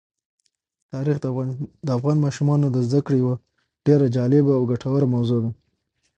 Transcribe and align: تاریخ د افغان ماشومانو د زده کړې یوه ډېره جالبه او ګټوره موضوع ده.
تاریخ 0.91 1.17
د 1.85 1.87
افغان 1.97 2.17
ماشومانو 2.25 2.65
د 2.71 2.77
زده 2.87 2.99
کړې 3.05 3.17
یوه 3.23 3.35
ډېره 3.85 4.05
جالبه 4.15 4.53
او 4.57 4.63
ګټوره 4.71 5.05
موضوع 5.15 5.39
ده. 5.43 5.51